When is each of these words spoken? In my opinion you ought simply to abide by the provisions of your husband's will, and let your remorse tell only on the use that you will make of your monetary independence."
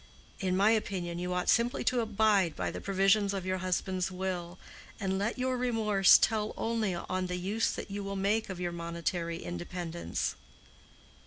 In 0.39 0.57
my 0.57 0.71
opinion 0.71 1.19
you 1.19 1.31
ought 1.31 1.47
simply 1.47 1.83
to 1.83 1.99
abide 2.01 2.55
by 2.55 2.71
the 2.71 2.81
provisions 2.81 3.35
of 3.35 3.45
your 3.45 3.59
husband's 3.59 4.09
will, 4.09 4.57
and 4.99 5.19
let 5.19 5.37
your 5.37 5.55
remorse 5.57 6.17
tell 6.17 6.55
only 6.57 6.95
on 6.95 7.27
the 7.27 7.37
use 7.37 7.69
that 7.73 7.91
you 7.91 8.03
will 8.03 8.15
make 8.15 8.49
of 8.49 8.59
your 8.59 8.71
monetary 8.71 9.43
independence." 9.43 10.33